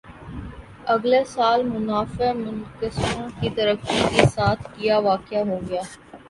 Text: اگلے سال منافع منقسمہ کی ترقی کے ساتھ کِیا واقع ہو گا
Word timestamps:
اگلے 0.93 1.19
سال 1.25 1.59
منافع 1.65 2.31
منقسمہ 2.35 3.27
کی 3.39 3.49
ترقی 3.55 3.99
کے 4.11 4.25
ساتھ 4.35 4.63
کِیا 4.73 4.97
واقع 5.07 5.41
ہو 5.49 5.59
گا 5.69 5.81